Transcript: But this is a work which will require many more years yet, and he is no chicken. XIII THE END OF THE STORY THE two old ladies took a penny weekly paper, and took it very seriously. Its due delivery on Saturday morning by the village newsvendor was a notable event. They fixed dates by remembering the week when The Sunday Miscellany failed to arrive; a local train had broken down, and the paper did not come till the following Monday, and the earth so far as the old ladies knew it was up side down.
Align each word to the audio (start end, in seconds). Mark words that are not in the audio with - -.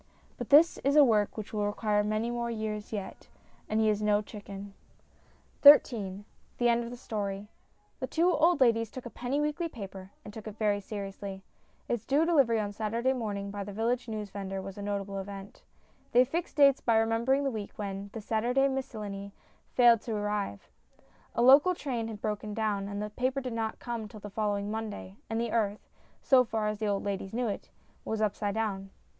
But 0.35 0.49
this 0.49 0.79
is 0.79 0.95
a 0.95 1.03
work 1.05 1.37
which 1.37 1.53
will 1.53 1.67
require 1.67 2.03
many 2.03 2.31
more 2.31 2.49
years 2.49 2.91
yet, 2.91 3.27
and 3.69 3.79
he 3.79 3.87
is 3.87 4.01
no 4.01 4.23
chicken. 4.23 4.73
XIII 5.61 6.25
THE 6.57 6.69
END 6.69 6.83
OF 6.83 6.89
THE 6.89 6.97
STORY 6.97 7.49
THE 7.99 8.07
two 8.07 8.31
old 8.33 8.61
ladies 8.61 8.89
took 8.89 9.05
a 9.05 9.11
penny 9.11 9.39
weekly 9.39 9.69
paper, 9.69 10.09
and 10.25 10.33
took 10.33 10.47
it 10.47 10.57
very 10.57 10.79
seriously. 10.79 11.43
Its 11.87 12.07
due 12.07 12.25
delivery 12.25 12.59
on 12.59 12.73
Saturday 12.73 13.13
morning 13.13 13.51
by 13.51 13.63
the 13.63 13.71
village 13.71 14.07
newsvendor 14.07 14.59
was 14.59 14.75
a 14.75 14.81
notable 14.81 15.19
event. 15.19 15.61
They 16.13 16.25
fixed 16.25 16.55
dates 16.55 16.81
by 16.81 16.97
remembering 16.97 17.43
the 17.43 17.51
week 17.51 17.73
when 17.75 18.09
The 18.13 18.21
Sunday 18.21 18.67
Miscellany 18.69 19.33
failed 19.75 20.01
to 20.01 20.15
arrive; 20.15 20.67
a 21.35 21.43
local 21.43 21.75
train 21.75 22.07
had 22.07 22.21
broken 22.23 22.55
down, 22.55 22.87
and 22.87 23.03
the 23.03 23.11
paper 23.11 23.39
did 23.39 23.53
not 23.53 23.77
come 23.77 24.07
till 24.07 24.19
the 24.19 24.31
following 24.31 24.71
Monday, 24.71 25.17
and 25.29 25.39
the 25.39 25.51
earth 25.51 25.87
so 26.23 26.43
far 26.43 26.67
as 26.69 26.79
the 26.79 26.87
old 26.87 27.03
ladies 27.03 27.35
knew 27.35 27.47
it 27.47 27.69
was 28.03 28.19
up 28.19 28.35
side 28.35 28.55
down. 28.55 28.89